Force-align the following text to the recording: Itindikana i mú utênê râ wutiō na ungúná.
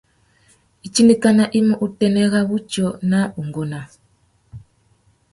Itindikana 0.87 1.43
i 1.57 1.59
mú 1.65 1.73
utênê 1.85 2.23
râ 2.33 2.41
wutiō 2.49 2.87
na 3.09 3.19
ungúná. 3.39 3.79